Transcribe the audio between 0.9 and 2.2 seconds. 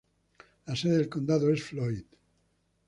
del condado es Floyd.